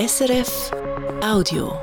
[0.00, 0.70] SRF
[1.22, 1.74] Audio.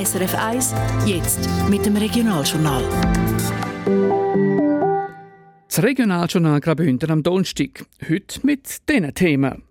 [0.00, 0.74] SRF 1,
[1.04, 2.84] jetzt mit dem Regionaljournal.
[5.66, 7.84] Das Regionaljournal Graubünden am Donnerstag.
[8.08, 9.64] Heute mit diesen Themen.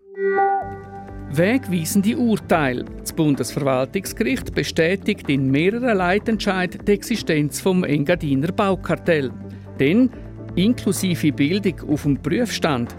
[1.32, 2.84] Wegweisende Urteil.
[3.00, 9.32] Das Bundesverwaltungsgericht bestätigt in mehreren Leitentscheid die Existenz vom Engadiner Baukartell.
[9.80, 10.10] Denn
[10.56, 12.94] inklusive Bildung auf dem Prüfstand.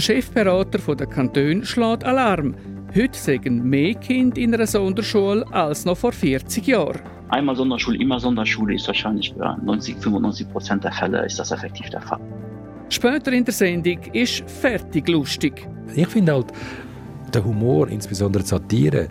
[0.00, 2.54] Der Chefberater der Kantone schlägt Alarm.
[2.96, 7.00] Heute sagen mehr Kinder in einer Sonderschule als noch vor 40 Jahren.
[7.28, 11.90] Einmal Sonderschule, immer Sonderschule ist wahrscheinlich für 90, 95 Prozent der Fälle ist das effektiv
[11.90, 12.18] der Fall.
[12.88, 15.68] Später in der Sendung ist fertig lustig.
[15.94, 16.46] Ich finde halt,
[17.34, 19.08] der Humor, insbesondere die Satire,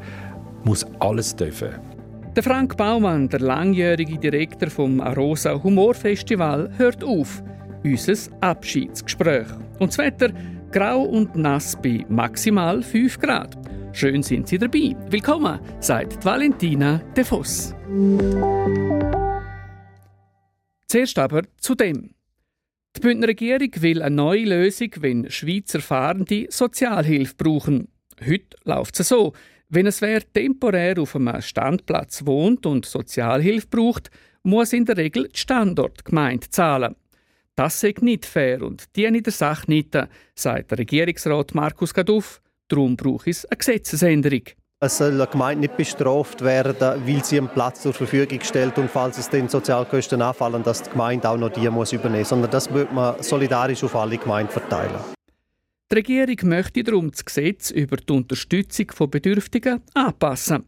[0.64, 1.70] muss alles dürfen.
[2.36, 7.44] Der Frank Baumann, der langjährige Direktor vom Arosa Humorfestival, hört auf.
[7.84, 9.48] Unser Abschiedsgespräch.
[9.78, 10.32] Und das Wetter
[10.72, 13.58] grau und nass bei maximal 5 Grad.
[13.92, 14.96] Schön sind Sie dabei.
[15.10, 17.74] Willkommen, sagt Valentina De Voss.
[20.88, 22.14] Zuerst aber zu dem.
[22.96, 27.88] Die Bündner Regierung will eine neue Lösung, wenn Schweizer Fahrende Sozialhilfe brauchen.
[28.26, 29.34] Heute läuft es so.
[29.70, 34.10] Wenn es wer temporär auf einem Standplatz wohnt und Sozialhilfe braucht,
[34.44, 36.96] muss in der Regel die Standortgemeinde zahlen.
[37.60, 39.90] Das ist nicht fair und diene der Sache nicht,
[40.34, 42.42] sagt der Regierungsrat Markus Gaduff.
[42.70, 44.44] Darum braucht es eine Gesetzesänderung.
[44.80, 48.90] Es soll eine Gemeinde nicht bestraft werden, weil sie einen Platz zur Verfügung stellt und
[48.90, 52.50] falls es den Sozialkosten anfallen, dass die Gemeinde auch noch die muss übernehmen muss, sondern
[52.50, 55.02] das wird man solidarisch auf alle Gemeinden verteilen.
[55.92, 60.64] Die Regierung möchte darum das Gesetz über die Unterstützung von Bedürftigen anpassen.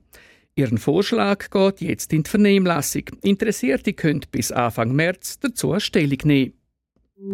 [0.56, 3.04] Ihren Vorschlag geht jetzt in die Vernehmlassung.
[3.22, 6.61] Interessierte können bis Anfang März dazu Stellung nehmen.
[7.24, 7.28] Die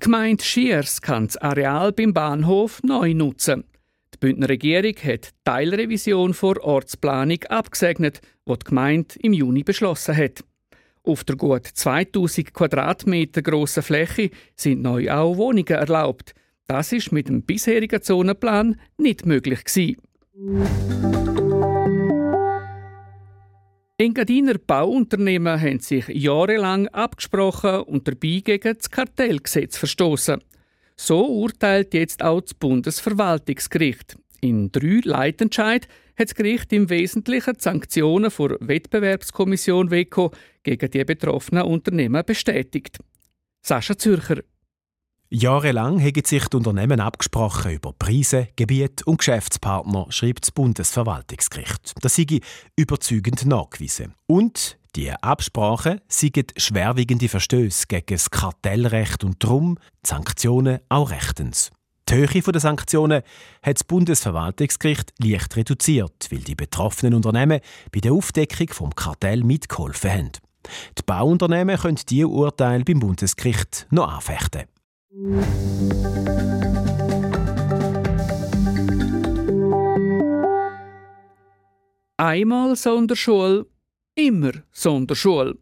[0.00, 3.62] Gemeinde Schiers kann das Areal beim Bahnhof neu nutzen.
[4.12, 10.42] Die Bündner Regierung hat Teilrevision vor Ortsplanung abgesegnet, die die Gemeinde im Juni beschlossen hat.
[11.04, 16.34] Auf der gut 2000 Quadratmeter grossen Fläche sind neu auch Wohnungen erlaubt.
[16.66, 21.29] Das ist mit dem bisherigen Zonenplan nicht möglich gewesen.
[24.00, 30.40] Engadiner Bauunternehmen haben sich jahrelang abgesprochen und dabei gegen das Kartellgesetz verstoßen.
[30.96, 34.16] So urteilt jetzt auch das Bundesverwaltungsgericht.
[34.40, 35.86] In drei Leitentscheid
[36.18, 40.30] hat das Gericht im Wesentlichen die Sanktionen der Wettbewerbskommission WECO
[40.62, 43.00] gegen die betroffenen Unternehmen bestätigt.
[43.60, 44.40] Sascha Zürcher.
[45.32, 51.92] Jahrelang haben sich die Unternehmen abgesprochen über Preise, Gebiet und Geschäftspartner, schreibt das Bundesverwaltungsgericht.
[52.00, 52.40] Das sei
[52.74, 54.14] überzeugend nachgewiesen.
[54.26, 61.70] Und die Absprachen seien schwerwiegende Verstöße gegen das Kartellrecht und darum die Sanktionen auch rechtens.
[62.08, 63.22] Die Höhe der Sanktionen
[63.62, 67.60] hat das Bundesverwaltungsgericht leicht reduziert, weil die betroffenen Unternehmen
[67.92, 70.32] bei der Aufdeckung vom Kartell mitgeholfen haben.
[70.98, 74.64] Die Bauunternehmen können diese Urteile beim Bundesgericht noch anfechten.
[82.16, 83.66] Einmal Sonderschule,
[84.14, 85.58] immer Sonderschule.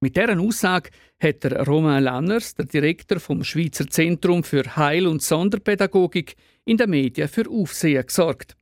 [0.00, 5.22] Mit deren Aussage hat der Romain Lanners, der Direktor vom Schweizer Zentrum für Heil- und
[5.22, 8.56] Sonderpädagogik, in den Medien für Aufsehen gesorgt.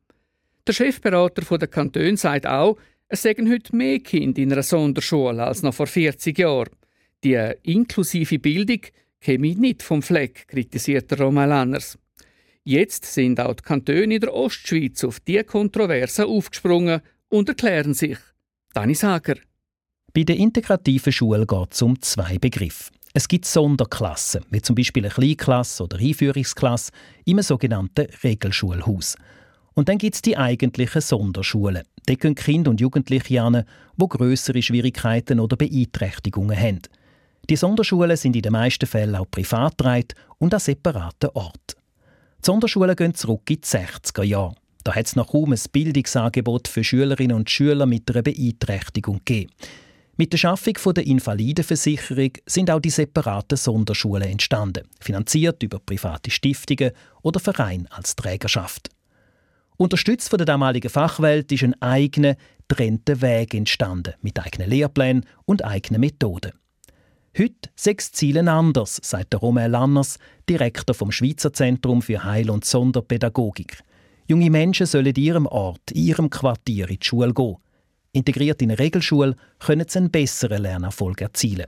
[0.67, 2.77] Der Chefberater der Kantone sagt auch,
[3.09, 6.77] es seien heute mehr Kinder in einer Sonderschule als noch vor 40 Jahren.
[7.25, 8.83] Die inklusive Bildung
[9.27, 11.99] käme nicht vom Fleck, kritisiert Romain Lanners.
[12.63, 18.19] Jetzt sind auch die Kantone in der Ostschweiz auf diese Kontroverse aufgesprungen und erklären sich.
[18.73, 19.35] Dani Sager.
[20.15, 22.93] Bei der integrativen Schule geht es um zwei Begriffe.
[23.15, 26.93] Es gibt Sonderklassen, wie zum Beispiel eine Kleinklasse oder Einführungsklasse
[27.25, 29.17] im sogenannten Regelschulhaus.
[29.75, 31.83] Und dann gibt es die eigentlichen Sonderschulen.
[32.07, 33.65] Dort gehen Kinder und Jugendliche an,
[33.97, 36.83] die größere Schwierigkeiten oder Beeinträchtigungen haben.
[37.49, 39.75] Die Sonderschulen sind in den meisten Fällen auch privat
[40.39, 41.77] und an separaten Orten.
[42.41, 44.57] Die Sonderschulen gehen zurück in die 60er Jahre.
[44.83, 49.53] Da hat es noch kaum ein Bildungsangebot für Schülerinnen und Schüler mit einer Beeinträchtigung gegeben.
[50.17, 56.93] Mit der Schaffung der Invalidenversicherung sind auch die separaten Sonderschulen entstanden, finanziert über private Stiftungen
[57.23, 58.89] oder Vereine als Trägerschaft.
[59.77, 65.65] Unterstützt von der damaligen Fachwelt ist ein eigener, trennter Weg entstanden, mit eigenen Lehrplänen und
[65.65, 66.53] eigenen Methoden.
[67.39, 70.19] Heute sechs Ziele anders, sagt der Romain Lanners,
[70.49, 73.83] Direktor vom Schweizer Zentrum für Heil- und Sonderpädagogik.
[74.27, 77.57] Junge Menschen sollen in ihrem Ort, ihrem Quartier in die Schule gehen.
[78.13, 81.67] Integriert in eine Regelschule können sie einen besseren Lernerfolg erzielen.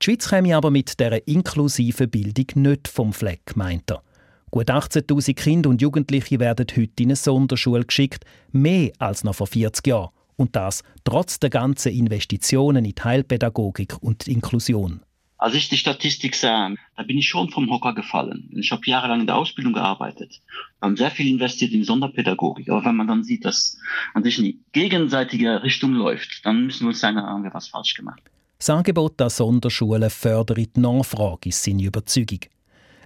[0.00, 4.04] Die Schweiz käme aber mit dieser inklusiven Bildung nicht vom Fleck, meint er.
[4.52, 9.48] Gut 18.000 Kinder und Jugendliche werden heute in eine Sonderschule geschickt, mehr als noch vor
[9.48, 10.10] 40 Jahren.
[10.36, 15.00] Und das trotz der ganzen Investitionen in die Heilpädagogik und Inklusion.
[15.36, 18.48] Als ich die Statistik sah, da bin ich schon vom Hocker gefallen.
[18.56, 20.40] Ich habe jahrelang in der Ausbildung gearbeitet,
[20.80, 22.68] wir haben sehr viel investiert in Sonderpädagogik.
[22.70, 23.76] Aber wenn man dann sieht, dass
[24.14, 27.68] man sich in die gegenseitige Richtung läuft, dann müssen wir uns sagen, haben wir was
[27.68, 28.22] falsch gemacht.
[28.58, 32.40] Das Angebot an Sonderschulen fördert die Nachfrage, ist seine Überzeugung.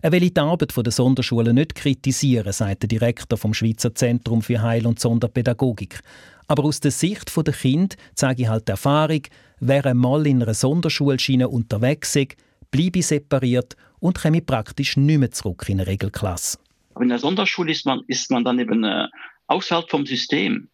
[0.00, 4.62] Er will die Arbeit der Sonderschulen nicht kritisieren, sagt der Direktor vom Schweizer Zentrum für
[4.62, 6.00] Heil- und Sonderpädagogik.
[6.46, 9.22] Aber aus der Sicht der Kind zeige ich halt die Erfahrung,
[9.60, 12.36] wer einmal in einer Sonderschulschiene unterwegs ist,
[12.70, 16.58] bleibe separiert und komme praktisch nicht mehr zurück in eine Regelklasse.
[16.94, 19.08] Aber in der Sonderschule ist man, ist man dann eben äh,
[19.46, 20.68] außerhalb vom System.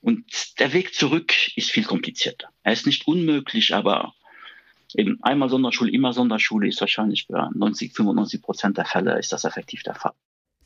[0.00, 0.24] Und
[0.58, 2.48] der Weg zurück ist viel komplizierter.
[2.62, 4.14] Er ist nicht unmöglich, aber
[4.96, 9.44] eben einmal Sonderschule, immer Sonderschule ist wahrscheinlich bei 90, 95 Prozent der Fälle ist das
[9.44, 10.12] effektiv der Fall.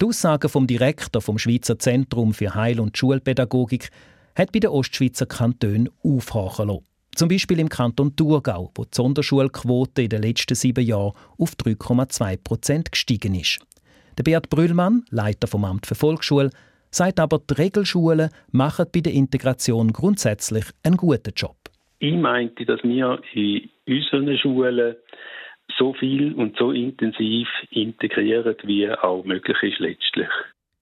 [0.01, 3.91] Die Aussage vom Direktor vom Schweizer Zentrum für Heil- und Schulpädagogik
[4.35, 6.85] hat bei den Ostschweizer Kantonen aufhorchen lassen.
[7.15, 12.37] Zum Beispiel im Kanton Thurgau, wo die Sonderschulquote in den letzten sieben Jahren auf 3,2
[12.43, 13.61] Prozent gestiegen ist.
[14.19, 16.51] Der Beat Brüllmann, Leiter vom Amt für Volksschule,
[16.91, 21.57] sagt aber, die Regelschulen machen bei der Integration grundsätzlich einen guten Job.
[21.99, 24.97] Ich meinte, dass wir in unseren Schulen
[25.79, 30.29] so viel und so intensiv integrieren, wie auch möglich ist letztlich.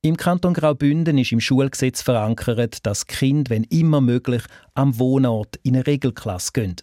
[0.05, 4.43] Im Kanton Graubünden ist im Schulgesetz verankert, dass Kind, wenn immer möglich,
[4.75, 6.77] am Wohnort in eine Regelklasse gehen.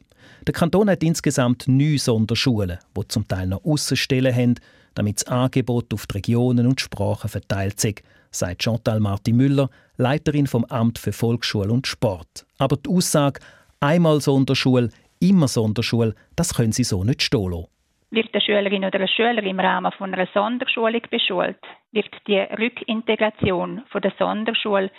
[0.47, 4.55] Der Kanton hat insgesamt neun Sonderschulen, die zum Teil noch Aussenstellen haben,
[4.95, 10.47] damit das Angebot auf die Regionen und Sprachen verteilt ist, sagt Chantal Marti Müller, Leiterin
[10.47, 12.45] vom Amt für Volksschule und Sport.
[12.57, 13.41] Aber die Aussage,
[13.79, 14.89] einmal Sonderschule,
[15.19, 17.65] immer Sonderschule, das können sie so nicht stehen.
[18.11, 21.59] Wird eine Schülerin oder ein Schüler im Rahmen von einer Sonderschulung beschult,
[21.91, 24.89] wird die Rückintegration von der Sonderschule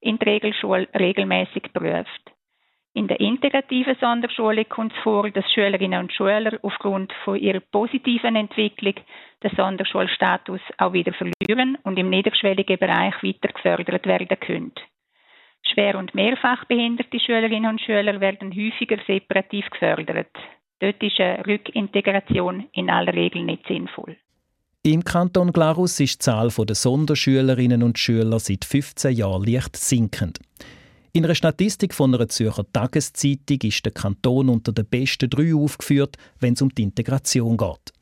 [0.00, 2.30] in die Regelschule regelmäßig geprüft.
[2.92, 8.34] In der integrativen Sonderschule kommt es vor, dass Schülerinnen und Schüler aufgrund von ihrer positiven
[8.34, 8.94] Entwicklung
[9.42, 14.72] den Sonderschulstatus auch wieder verlieren und im niederschwelligen Bereich weiter gefördert werden können.
[15.72, 20.30] Schwer- und mehrfach behinderte Schülerinnen und Schüler werden häufiger separativ gefördert.
[20.80, 24.16] Dort ist eine Rückintegration in aller Regel nicht sinnvoll.
[24.82, 30.38] Im Kanton Glarus ist die Zahl der Sonderschülerinnen und Schüler seit 15 Jahren leicht sinkend.
[31.12, 36.16] In einer Statistik von einer Zürcher Tageszeitung ist der Kanton unter den besten drei aufgeführt,
[36.38, 37.92] wenn es um die Integration geht.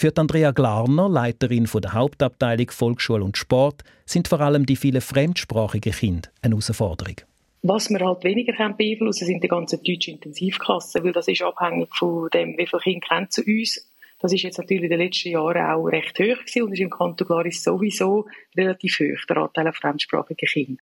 [0.00, 5.92] Für Andrea Glarner, Leiterin der Hauptabteilung Volksschule und Sport, sind vor allem die vielen fremdsprachigen
[5.92, 7.16] Kinder eine Herausforderung.
[7.62, 11.88] Was wir halt weniger haben beeinflussen, sind die ganzen deutschen Intensivklassen, weil das ist abhängig
[11.92, 13.90] von dem, wie viele Kinder kennen zu uns.
[14.20, 16.90] Das ist jetzt natürlich in den letzten Jahren auch recht hoch gewesen und ist im
[16.90, 20.78] Kanton Glaris sowieso relativ hoch, der Anteil an fremdsprachigen Kindern.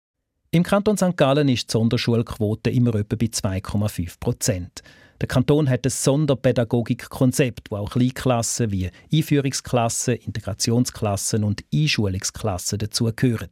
[0.50, 1.16] Im Kanton St.
[1.16, 4.82] Gallen ist die Sonderschulquote immer etwa bei 2,5 Prozent.
[5.22, 13.50] Der Kanton hat ein Sonderpädagogikkonzept, wo auch Kleinklassen wie Einführungsklassen, Integrationsklassen und Einschulungsklassen dazugehören.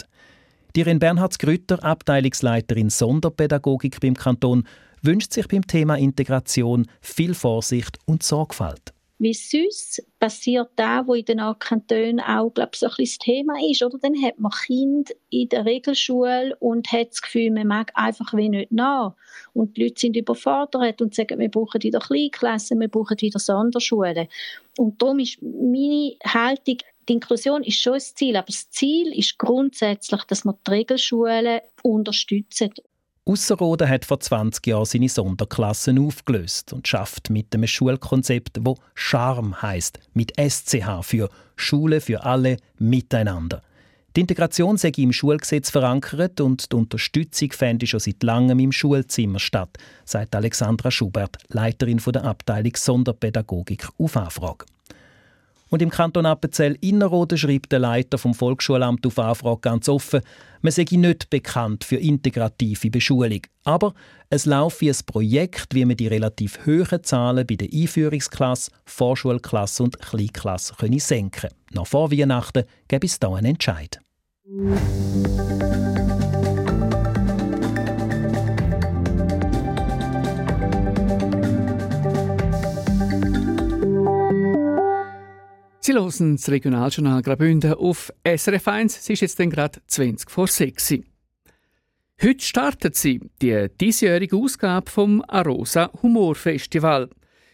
[0.75, 4.67] Die Irin Bernhards-Grütter, Abteilungsleiterin Sonderpädagogik beim Kanton,
[5.01, 11.25] wünscht sich beim Thema Integration viel Vorsicht und Sorgfalt wie sonst passiert da, wo in
[11.25, 13.83] den Kantonen auch glaub, so ein bisschen das Thema ist.
[13.83, 13.99] Oder?
[13.99, 18.49] Dann hat man Kind in der Regelschule und hat das Gefühl, man mag einfach wie
[18.49, 19.13] nicht nach.
[19.53, 24.27] Und die Leute sind überfordert und sagen, wir brauchen wieder Kleinklassen, wir brauchen wieder Sonderschulen.
[24.79, 29.37] Und darum ist meine Haltung, die Inklusion ist schon das Ziel, aber das Ziel ist
[29.37, 32.71] grundsätzlich, dass man die Regelschulen unterstützen.
[33.23, 39.61] Ausserrhoden hat vor 20 Jahren seine Sonderklassen aufgelöst und schafft mit einem Schulkonzept, wo Charme
[39.61, 43.61] heißt, mit SCH für Schule für alle miteinander.
[44.15, 49.39] Die Integration sei im Schulgesetz verankert und die Unterstützung fände schon seit langem im Schulzimmer
[49.39, 54.65] statt, sagt Alexandra Schubert, Leiterin der Abteilung Sonderpädagogik auf Anfrage.
[55.71, 60.19] Und im Kanton Appenzell Innerrhoden schreibt der Leiter vom Volksschulamt auf Anfrage ganz offen,
[60.61, 63.39] man sei nicht bekannt für integrative Beschulung.
[63.63, 63.93] Aber
[64.29, 69.97] es laufe ein Projekt, wie man die relativ hohen Zahlen bei der Einführungsklasse, Vorschulklasse und
[69.99, 71.51] Kleinklasse können senken.
[71.71, 74.01] Nach vor Weihnachten gäbe es hier einen Entscheid.
[85.83, 88.99] Sie hören das Regionaljournal Graubünden auf SRF 1.
[88.99, 90.93] Es ist jetzt gerade 20 vor 6
[92.21, 97.09] Heute startet sie, die diesjährige Ausgabe vom Arosa Humor Festival.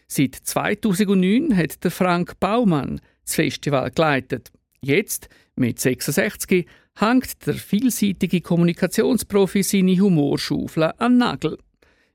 [0.08, 4.52] Seit 2009 hat der Frank Baumann das Festival geleitet.
[4.82, 6.66] Jetzt, mit 66,
[6.98, 11.56] hängt der vielseitige Kommunikationsprofi seine Humorschaufel an Nagel.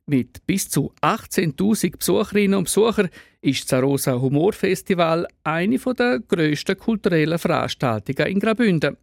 [0.06, 3.10] Mit bis zu 18.000 Besucherinnen und Besuchern
[3.42, 8.98] ist das Arosa Humorfestival eine der grössten kulturellen Veranstaltungen in Graubünden.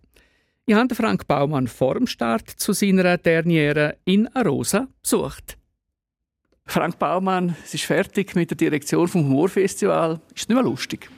[0.66, 5.56] Ich habe Frank Baumann vor dem Start zu seiner Derniere in Arosa besucht.
[6.66, 10.20] Frank Baumann, es ist fertig mit der Direktion vom Humorfestival.
[10.34, 11.10] Ist nicht mehr lustig?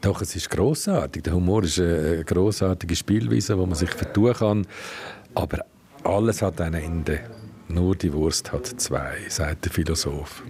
[0.00, 1.22] Doch, es ist großartig.
[1.22, 4.66] Der Humor ist eine großartige Spielweise, wo man sich vertun kann.
[5.34, 5.64] Aber
[6.02, 7.20] alles hat ein Ende.
[7.72, 10.42] Nur die Wurst hat zwei, sagt der Philosoph.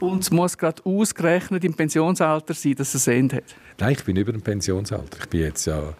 [0.00, 3.44] Und es muss gerade ausgerechnet im Pensionsalter sein, dass es Ende hat?
[3.78, 5.18] Nein, ich bin über dem Pensionsalter.
[5.20, 5.94] Ich bin jetzt ja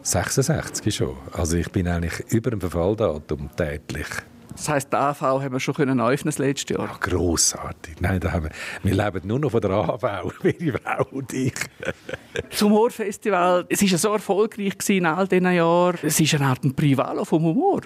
[0.00, 1.16] 66 schon.
[1.32, 4.06] Also ich bin eigentlich über dem Verfalldatum tätlich.
[4.52, 6.86] Das heisst, die AV haben wir schon können öffnen das letzte Jahr.
[6.86, 8.00] Ja, grossartig.
[8.00, 8.50] Nein, da haben wir,
[8.82, 10.02] wir leben nur noch von der AV,
[10.42, 11.52] meine Frau und ich.
[12.48, 15.98] das Humorfestival, es war ja so erfolgreich in all diesen Jahren.
[16.02, 17.82] Es ist eine Art Privalo vom Humor.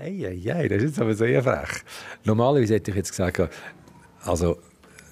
[0.00, 1.82] Hey, hey, hey, das ist jetzt aber sehr frech.
[2.24, 3.54] Normalerweise hätte ich jetzt gesagt,
[4.24, 4.58] also,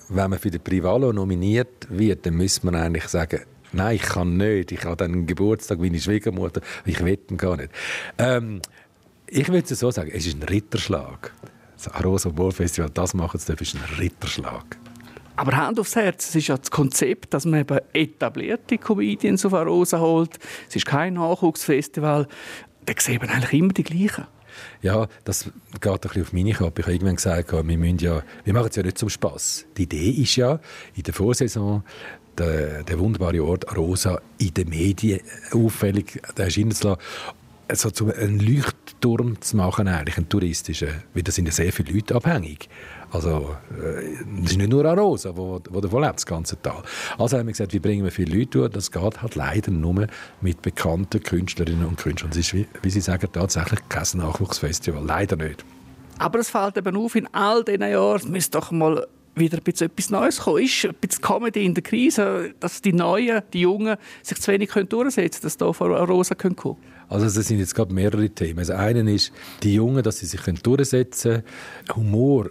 [0.09, 3.41] wenn man für den Privalo nominiert wird, dann müsste man eigentlich sagen,
[3.73, 4.73] Nein, ich kann nicht.
[4.73, 6.63] Ich habe dann einen Geburtstag meine Schwiegermutter.
[6.87, 7.71] Ich wette gar nicht.
[8.17, 8.63] Ähm,
[9.27, 11.33] ich würde es so sagen, es ist ein Ritterschlag.
[11.77, 14.79] Das Arosa Ball Festival, das machen zu ist ein Ritterschlag.
[15.37, 19.53] Aber Hand aufs Herz, es ist ja das Konzept, dass man eben etablierte Comedians auf
[19.53, 20.39] Arosa holt.
[20.69, 22.27] Es ist kein Nachwuchsfestival.
[22.87, 24.27] Da sehen wir eigentlich immer die gleichen.
[24.83, 25.51] Ja, das
[25.81, 26.81] geht ein bisschen auf meine Kappe.
[26.81, 29.67] Ich habe irgendwann gesagt, wir, müssen ja, wir machen es ja nicht zum Spass.
[29.77, 30.61] Die Idee ist ja,
[30.95, 31.83] in der Vorsaison
[32.39, 35.21] der, der wunderbare Ort Rosa in den Medien
[35.53, 37.01] auffällig erscheinen zu lassen.
[37.67, 38.39] Also zu einen
[38.99, 42.69] Leuchtturm zu machen, eigentlich, einen touristischen, weil da sind ja sehr viele Leute abhängig.
[43.11, 46.83] Also, äh, es ist nicht nur Arosa, wo, wo davon lebt, das ganze Tal.
[47.17, 48.71] Also haben wir gesagt, wie bringen wir viele Leute durch?
[48.71, 50.07] Das geht halt leider nur
[50.41, 52.31] mit bekannten Künstlerinnen und Künstlern.
[52.33, 55.05] Es ist, wie, wie Sie sagen, tatsächlich kein Nachwuchsfestival.
[55.05, 55.65] Leider nicht.
[56.19, 60.41] Aber es fällt eben auf, in all diesen Jahren, müsste doch mal wieder etwas Neues
[60.41, 60.65] kommen.
[60.65, 64.71] Ist ein bisschen Comedy in der Krise, dass die Neuen, die Jungen sich zu wenig
[64.71, 66.77] durchsetzen können, dass da vor Rosa kommen können?
[67.09, 68.59] Also das sind jetzt gerade mehrere Themen.
[68.59, 71.43] Das eine ist, die Jungen, dass sie sich durchsetzen
[71.87, 71.97] können.
[71.97, 72.51] Humor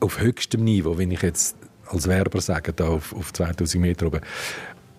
[0.00, 1.56] auf höchstem Niveau, wenn ich jetzt
[1.88, 4.20] als Werber sage, da auf, auf 2000 Meter oben.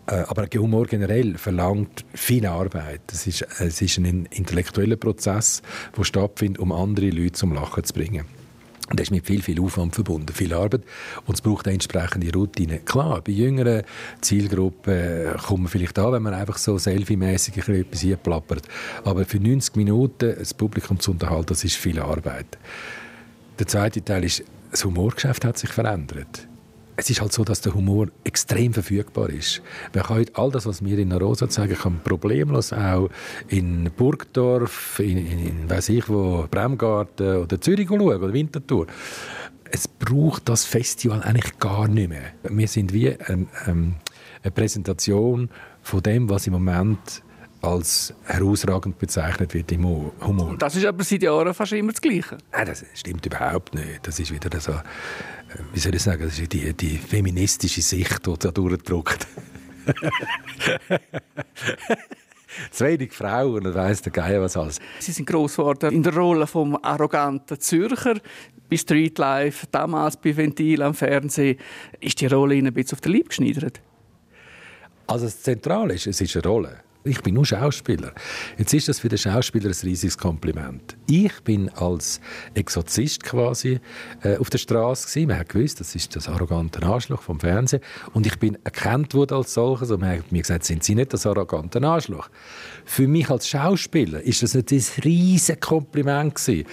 [0.07, 3.01] Äh, aber Humor generell verlangt viel Arbeit.
[3.11, 5.61] Es ist, es ist ein intellektueller Prozess,
[5.97, 8.25] der stattfindet, um andere Leute zum Lachen zu bringen.
[8.89, 10.81] Und das ist mit viel, viel Aufwand verbunden, viel Arbeit.
[11.25, 12.79] Und es braucht eine entsprechende Routine.
[12.79, 13.83] Klar, bei jüngeren
[14.21, 18.67] Zielgruppen äh, kommt man vielleicht an, wenn man einfach so selfie-mässig etwas hier plappert.
[19.03, 22.57] Aber für 90 Minuten das Publikum zu unterhalten, das ist viel Arbeit.
[23.57, 26.47] Der zweite Teil ist, das Humorgeschäft hat sich verändert
[26.95, 29.61] es ist halt so, dass der Humor extrem verfügbar ist.
[29.93, 33.09] Man kann all das, was wir in Arosa zeigen, kann problemlos auch
[33.47, 38.87] in Burgdorf, in, in, in weiß ich wo, Bremgarten oder Zürich schauen oder Winterthur.
[39.71, 42.33] Es braucht das Festival eigentlich gar nicht mehr.
[42.43, 43.95] Wir sind wie ein, ähm,
[44.43, 45.49] eine Präsentation
[45.81, 47.23] von dem, was im Moment
[47.63, 50.57] als herausragend bezeichnet wird im Humor.
[50.59, 52.37] Das ist aber seit Jahren fast immer das Gleiche.
[52.51, 54.05] Nein, das stimmt überhaupt nicht.
[54.05, 54.81] Das ist wieder so, äh,
[55.71, 59.27] wie soll ich sagen, das ist die, die feministische Sicht, die da durchdrückt.
[62.71, 64.79] zu wenig Frauen und weiss der Geier was alles.
[64.99, 68.19] Sie sind gross geworden in der Rolle vom arroganten Zürcher.
[68.69, 71.57] Bei Streetlife, damals bei Ventil am Fernsehen.
[71.99, 73.81] Ist die Rolle Ihnen ein bisschen auf den Leib geschneidert?
[75.07, 76.82] Also das Zentrale ist, es ist eine Rolle.
[77.05, 78.13] Ich bin nur Schauspieler.
[78.57, 80.95] Jetzt ist das für den Schauspieler ein riesiges Kompliment.
[81.05, 82.21] Ich bin als
[82.53, 83.81] Exorzist quasi
[84.21, 85.27] äh, auf der Straße.
[85.27, 87.81] Man hat gewusst, das ist das arrogante Arschloch vom Fernsehen.
[88.13, 89.91] Und ich bin erkannt worden als solches.
[89.91, 92.29] Und man hat mir gesagt, sind Sie nicht das arrogante Arschloch?
[92.85, 94.65] Für mich als Schauspieler ist das ein
[95.03, 96.65] riesiges Kompliment gewesen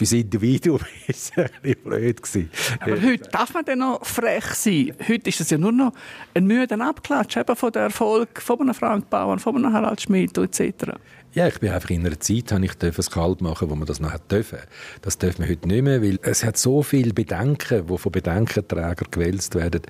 [0.00, 2.50] das Individuum ist es ein bisschen blöd gewesen.
[2.80, 4.92] Aber heute darf man dann noch frech sein.
[5.06, 5.92] Heute ist es ja nur noch
[6.34, 10.36] ein müder Abklatsch eben von der Erfolg von einem Frank Bauern, von einem Harald Schmidt
[10.38, 10.92] etc.
[11.32, 14.00] Ja, ich bin einfach in einer Zeit, habe ich es kalt machen, wo man das
[14.00, 14.58] noch dürfen.
[15.02, 19.06] Das dürfen wir heute nicht mehr, weil es hat so viele Bedenken, die von Bedenkenträgern
[19.10, 19.82] gewälzt werden,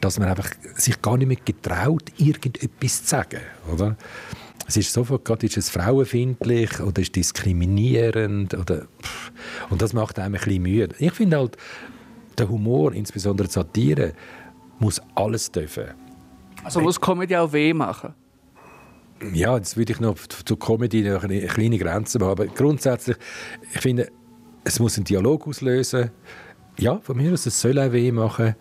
[0.00, 3.96] dass man einfach sich gar nicht mehr getraut, irgendetwas zu sagen, oder?
[4.68, 8.86] Es ist sofort, gerade ist es frauenfindlich oder ist diskriminierend oder
[9.70, 10.88] und das macht einem ein bisschen Mühe.
[10.98, 11.56] Ich finde halt,
[12.36, 14.12] der Humor, insbesondere Satire,
[14.78, 15.86] muss alles dürfen.
[16.62, 18.12] Also muss Comedy auch weh machen?
[19.32, 22.30] Ja, jetzt würde ich noch zu Comedy noch eine kleine Grenze machen.
[22.30, 23.16] Aber grundsätzlich,
[23.74, 24.10] ich finde,
[24.64, 26.10] es muss einen Dialog auslösen.
[26.78, 28.54] Ja, von mir aus, es soll auch weh machen.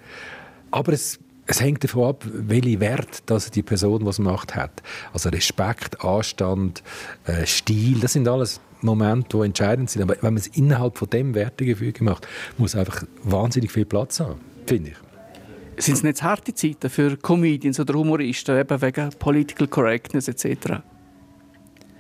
[0.72, 4.84] Aber es, es hängt davon ab, welchen Wert das die Person, es macht, hat.
[5.14, 6.84] Also Respekt, Anstand,
[7.26, 10.02] äh, Stil, das sind alles Momente, die entscheidend sind.
[10.02, 12.28] Aber wenn man es innerhalb von dem Wertegefüge macht,
[12.58, 15.84] muss einfach wahnsinnig viel Platz haben, finde ich.
[15.84, 20.82] Sind es nicht harte Zeiten für Comedians oder Humoristen, eben wegen Political Correctness etc.?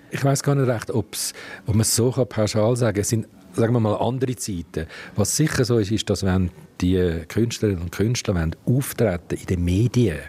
[0.09, 1.15] Ich weiß gar nicht recht, ob
[1.67, 3.01] man es so pauschal sagen kann.
[3.01, 3.27] Es sind
[3.57, 4.87] sagen wir mal, andere Zeiten.
[5.15, 10.19] Was sicher so ist, ist, dass wenn die Künstlerinnen und Künstler auftreten in den Medien,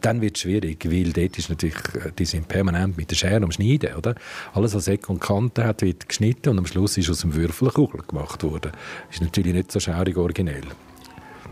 [0.00, 3.42] dann wird es schwierig, weil dort ist natürlich, äh, die sind permanent mit der Schere
[3.42, 4.14] am Schneiden, oder?
[4.54, 7.68] Alles, was Ecken und Kanten hat, wird geschnitten und am Schluss ist aus dem Würfel
[7.68, 8.72] eine Kugel gemacht worden.
[9.08, 10.62] Das ist natürlich nicht so schaurig originell.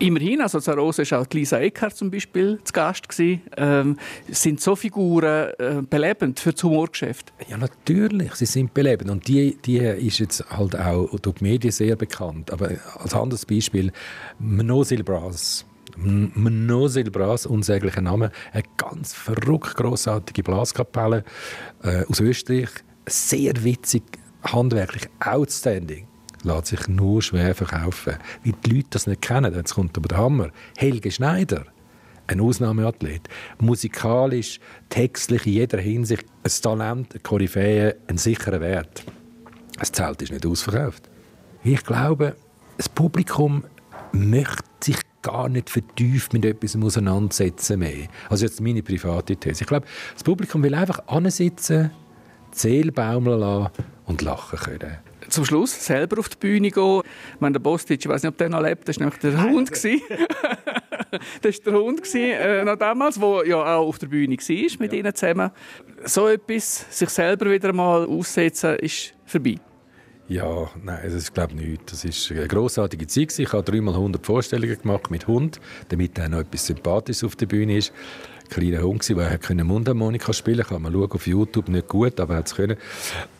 [0.00, 3.06] Immerhin, also zur Rose war auch Lisa Eckhardt zum Beispiel zu Gast.
[3.20, 3.98] Ähm,
[4.30, 7.34] sind so Figuren äh, belebend für das Humorgeschäft?
[7.48, 9.10] Ja, natürlich, sie sind belebend.
[9.10, 12.50] Und die, die ist jetzt halt auch durch die Medien sehr bekannt.
[12.50, 13.92] Aber als anderes Beispiel,
[14.38, 15.66] Mnosil Brass.
[15.96, 21.24] Mnosil Brass, unsäglicher Name, eine ganz verrückt grossartige Blaskapelle
[21.82, 22.70] äh, aus Österreich.
[23.06, 24.04] Sehr witzig,
[24.44, 26.06] handwerklich outstanding
[26.42, 28.14] lässt sich nur schwer verkaufen.
[28.44, 29.54] Weil die Leute das nicht kennen.
[29.54, 30.50] Jetzt kommt aber der Hammer.
[30.76, 31.64] Helge Schneider,
[32.26, 33.28] ein Ausnahmeathlet.
[33.58, 39.04] Musikalisch, textlich, in jeder Hinsicht ein Talent, eine Koryphäe, ein sicherer Wert.
[39.78, 41.08] Das Zelt ist nicht ausverkauft.
[41.62, 42.36] Ich glaube,
[42.76, 43.64] das Publikum
[44.12, 48.08] möchte sich gar nicht vertieft mit etwas auseinandersetzen mehr.
[48.30, 49.62] Also jetzt meine private These.
[49.62, 51.90] Ich glaube, das Publikum will einfach ansitzen,
[52.54, 53.70] die Seele baumeln lassen
[54.06, 57.02] und lachen können zum Schluss selber auf die Bühne gehen.
[57.34, 59.42] Ich meine, der Bostic, ich weiß nicht, ob der noch lebt, das war nämlich der
[59.42, 59.70] Hund.
[61.42, 64.92] das war der Hund äh, noch damals, der ja auch auf der Bühne war mit
[64.92, 64.98] ja.
[64.98, 65.50] ihnen zusammen.
[66.04, 69.56] So etwas, sich selber wieder mal aussetzen, ist vorbei.
[70.30, 71.90] Ja, nein, das ist glaube ich nicht.
[71.90, 73.36] Das ist eine grossartige Zeit.
[73.36, 77.46] Ich habe dreimal 100 Vorstellungen gemacht mit Hund, damit er noch etwas Sympathisches auf der
[77.46, 77.92] Bühne ist
[78.48, 82.34] kleiner Hund gewesen, der konnte Mundharmonika spielen Kann man schauen auf YouTube, nicht gut, aber
[82.34, 82.76] er es können.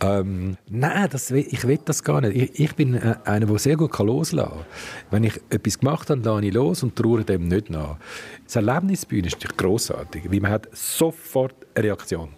[0.00, 2.36] Ähm, nein, das, ich will das gar nicht.
[2.36, 4.64] Ich, ich bin äh, einer, der sehr gut loslassen kann.
[5.10, 7.98] Wenn ich etwas gemacht habe, lasse ich los und traue dem nicht nach.
[8.44, 12.30] Das Erlebnisbühne ist grossartig, weil man hat sofort eine Reaktion.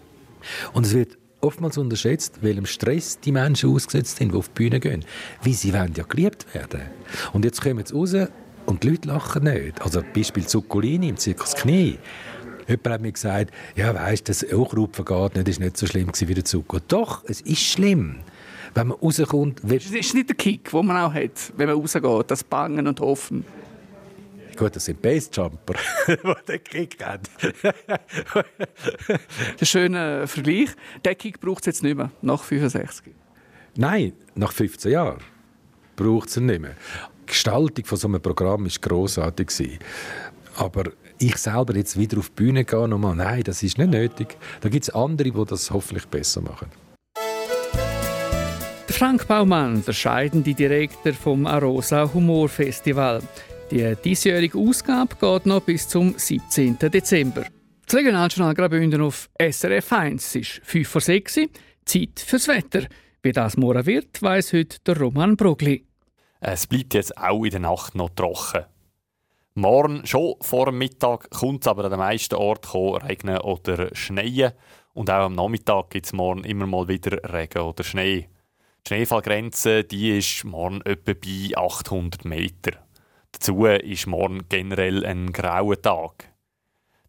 [0.72, 4.80] Und es wird oftmals unterschätzt, welchem Stress die Menschen ausgesetzt sind, die auf die Bühne
[4.80, 5.04] gehen.
[5.42, 6.82] Weil sie wollen ja geliebt werden.
[7.32, 8.14] Und jetzt kommen sie raus
[8.66, 9.82] und die Leute lachen nicht.
[9.82, 11.98] Also Beispiel Zuccolini im Zirkus Knie.
[12.68, 16.34] Jemand hat mir gesagt, ja, weißt, das Ochrupfen geht nicht, ist nicht so schlimm wie
[16.34, 16.78] der Zucker.
[16.86, 18.20] Doch, es ist schlimm.
[18.74, 19.60] Wenn man rauskommt...
[19.64, 23.00] Das ist nicht der Kick, den man auch hat, wenn man rausgeht, das Bangen und
[23.00, 23.44] Hoffen.
[24.62, 25.74] Gut, das sind Bassjumper,
[26.06, 27.22] die den Kick haben.
[29.60, 30.68] ein schöner Vergleich.
[31.04, 33.12] Den Kick braucht es jetzt nicht mehr, nach 65.
[33.74, 35.18] Nein, nach 15 Jahren
[35.96, 36.76] braucht es ihn nicht mehr.
[37.22, 39.80] Die Gestaltung von so einem Programm war grossartig.
[40.54, 44.36] Aber ich selber jetzt wieder auf die Bühne gehen, nochmal, nein, das ist nicht nötig.
[44.60, 46.68] Da gibt es andere, die das hoffentlich besser machen.
[48.86, 53.22] Frank Baumann, der scheidende Direktor vom Arosa Humorfestival.
[53.72, 56.78] Die diesjährige Ausgabe geht noch bis zum 17.
[56.78, 57.46] Dezember.
[57.86, 61.48] Das Regionaljournal Graubünden auf SRF 1 Es ist 5 vor 6 Uhr.
[61.86, 62.86] Zeit fürs Wetter.
[63.22, 65.86] Wie das morgen wird, weiss heute der Roman Brogli.
[66.40, 68.66] Es bleibt jetzt auch in der Nacht noch trocken.
[69.54, 74.52] Morgen schon vor dem Mittag kommt es aber an den meisten Orten regnen oder schneien.
[74.92, 78.28] Und auch am Nachmittag gibt es morgen immer mal wieder Regen oder Schnee.
[78.86, 82.72] Die Schneefallgrenze die ist morgen etwa bei 800 Meter.
[83.32, 86.32] Dazu ist morgen generell ein grauer Tag.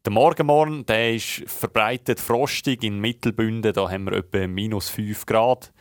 [0.06, 5.72] Der Morgenmorgen der ist verbreitet frostig in Mittelbünden, da haben wir etwa minus 5 Grad.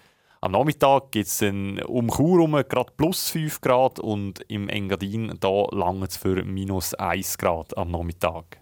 [0.40, 5.66] Am Nachmittag gibt es um Chur herum gerade plus 5 Grad und im Engadin da
[5.70, 8.60] lange es für minus 1 Grad am Nachmittag.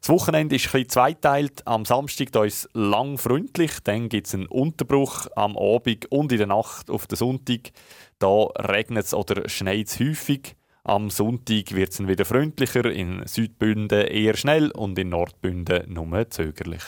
[0.00, 1.66] Das Wochenende ist ein zweiteilt.
[1.66, 6.30] Am Samstag da ist es lang freundlich, dann gibt es einen Unterbruch am Abend und
[6.30, 7.72] in der Nacht auf den Sonntag.
[8.18, 10.56] Da regnet es oder schneit es häufig.
[10.86, 16.82] Am Sonntag wird es wieder freundlicher, in Südbünden eher schnell und in Nordbünden nur zögerlich.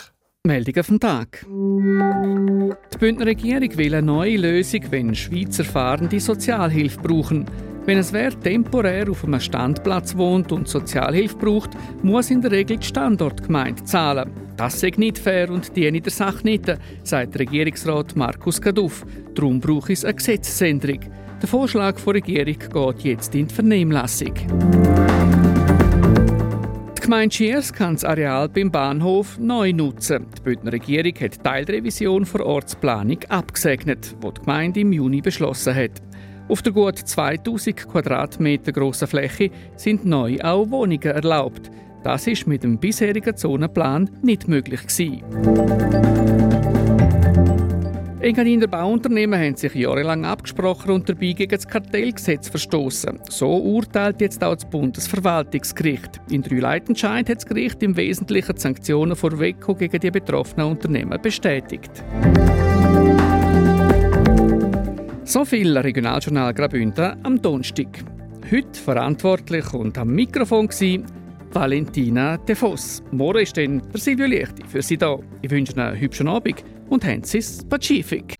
[0.47, 1.47] Meldungen vom Tag.
[1.49, 7.47] Die Bündner Regierung will eine neue Lösung, wenn Schweizer Fahrende Sozialhilfe brauchen.
[7.87, 11.71] Wenn es wer temporär auf einem Standplatz wohnt und Sozialhilfe braucht,
[12.03, 14.31] muss in der Regel die Standortgemeinde zahlen.
[14.59, 16.71] Das sei nicht fair und diene der Sache nicht,
[17.03, 19.07] sagt Regierungsrat Markus Kaduff.
[19.35, 21.01] Darum braucht es eine Gesetzesänderung.
[21.43, 24.33] Der Vorschlag der Regierung geht jetzt in die Vernehmlassung.
[27.01, 30.27] Gemeinde Schiers kann das Areal beim Bahnhof neu nutzen.
[30.37, 35.75] Die Bündner Regierung hat die Teilrevision der Ortsplanung abgesegnet, die die Gemeinde im Juni beschlossen
[35.75, 36.03] hat.
[36.49, 41.71] Auf der gut 2000 Quadratmeter grossen Fläche sind neu auch Wohnungen erlaubt.
[42.03, 45.23] Das ist mit dem bisherigen Zonenplan nicht möglich gewesen.
[48.27, 53.21] Engadiner Bauunternehmen haben sich jahrelang abgesprochen und dabei gegen das Kartellgesetz verstoßen.
[53.31, 56.21] So urteilt jetzt auch das Bundesverwaltungsgericht.
[56.29, 60.67] In drei Leitentscheid hat das Gericht im Wesentlichen die Sanktionen vor WECO gegen die betroffenen
[60.67, 62.03] Unternehmen bestätigt.
[65.23, 68.03] So viel Regionaljournal Graubünden am Donnerstag.
[68.51, 73.05] Heute verantwortlich und am Mikrofon war Valentina De Voss.
[73.13, 75.17] Morgen ist dann der Silvio Lichti für Sie da.
[75.43, 78.35] Ich wünsche einen hübschen Abend und es Pazifik.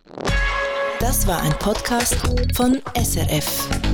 [1.01, 2.17] Das war ein Podcast
[2.55, 3.86] von SRF.